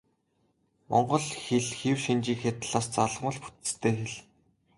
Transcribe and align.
Монгол 0.89 1.25
хэл 1.43 1.67
хэв 1.79 1.97
шинжийнхээ 2.05 2.53
талаас 2.59 2.87
залгамал 2.95 3.37
бүтэцтэй 3.43 3.93
хэл. 3.99 4.15